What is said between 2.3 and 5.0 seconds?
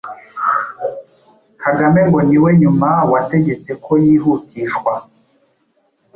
we nyuma wategetse ko yihutishwa,